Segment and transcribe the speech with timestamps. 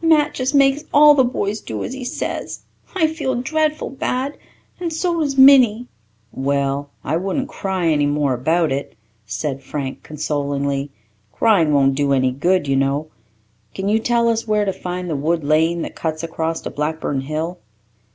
[0.00, 2.62] Matt just makes all the boys do as he says.
[2.96, 4.38] I feel dreadful bad,
[4.80, 5.86] and so does Minnie."
[6.32, 8.94] "Well, I wouldn't cry any more about it,"
[9.26, 10.90] said Frank consolingly.
[11.30, 13.08] "Crying won't do any good, you know.
[13.74, 17.20] Can you tell us where to find the wood lane that cuts across to Blackburn
[17.20, 17.58] Hill?"